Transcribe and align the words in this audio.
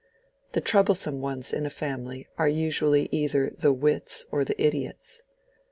The 0.53 0.61
troublesome 0.61 1.21
ones 1.21 1.53
in 1.53 1.67
a 1.67 1.69
family 1.69 2.27
are 2.35 2.47
usually 2.47 3.07
either 3.11 3.51
the 3.55 3.71
wits 3.71 4.25
or 4.31 4.43
the 4.43 4.59
idiots. 4.59 5.21